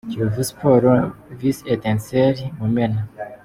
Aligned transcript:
Kiyovu 0.11 0.43
Sports 0.49 1.05
vs 1.39 1.57
Etincelles- 1.73 2.41
Mumena. 2.57 3.01